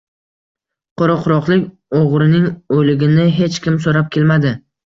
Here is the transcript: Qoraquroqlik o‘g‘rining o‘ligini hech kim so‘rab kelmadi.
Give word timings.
Qoraquroqlik 1.01 1.99
o‘g‘rining 1.99 2.49
o‘ligini 2.79 3.29
hech 3.39 3.63
kim 3.67 3.81
so‘rab 3.87 4.13
kelmadi. 4.19 4.59